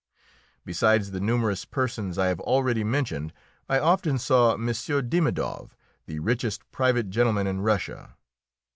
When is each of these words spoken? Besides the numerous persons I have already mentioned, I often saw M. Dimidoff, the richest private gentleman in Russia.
Besides 0.65 1.11
the 1.11 1.19
numerous 1.19 1.63
persons 1.63 2.17
I 2.17 2.25
have 2.25 2.39
already 2.39 2.83
mentioned, 2.83 3.33
I 3.69 3.77
often 3.77 4.17
saw 4.17 4.55
M. 4.55 4.65
Dimidoff, 4.65 5.75
the 6.07 6.17
richest 6.17 6.63
private 6.71 7.11
gentleman 7.11 7.45
in 7.45 7.61
Russia. 7.61 8.15